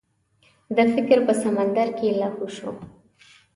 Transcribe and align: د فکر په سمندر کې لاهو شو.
د 0.75 0.77
فکر 0.93 1.17
په 1.27 1.33
سمندر 1.43 1.87
کې 1.97 2.09
لاهو 2.19 2.47
شو. 2.55 2.71